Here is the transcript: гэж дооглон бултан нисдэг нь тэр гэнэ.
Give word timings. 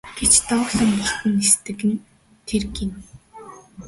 гэж 0.19 0.33
дооглон 0.47 0.91
бултан 0.99 1.31
нисдэг 1.39 1.79
нь 1.89 2.03
тэр 2.47 2.63
гэнэ. 2.75 2.97